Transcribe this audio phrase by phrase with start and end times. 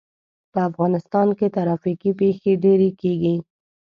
[0.51, 3.35] په افغانستان کې ترافیکي پېښې ډېرې کېږي.